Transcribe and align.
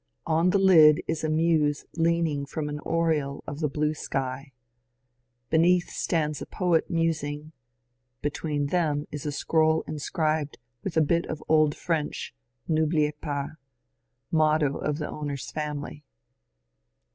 On 0.25 0.49
the 0.49 0.57
lid 0.57 1.03
is 1.07 1.23
a 1.23 1.29
Muse 1.29 1.85
leaning 1.95 2.47
from 2.47 2.69
an 2.69 2.79
oriel 2.79 3.43
of 3.45 3.59
the 3.59 3.69
blue 3.69 3.93
sky; 3.93 4.51
beneath 5.51 5.91
stands 5.91 6.41
a 6.41 6.47
poet 6.47 6.89
musing; 6.89 7.51
between 8.23 8.65
them 8.73 9.05
is 9.11 9.27
a 9.27 9.31
scroll 9.31 9.83
inscribed 9.85 10.57
with 10.83 10.97
a 10.97 11.01
bit 11.01 11.27
of 11.27 11.43
old 11.47 11.75
French," 11.75 12.33
N'oubli^ 12.67 13.11
pas 13.21 13.51
"—motto 14.41 14.75
of 14.77 14.97
the 14.97 15.07
owner's 15.07 15.51
family. 15.51 16.03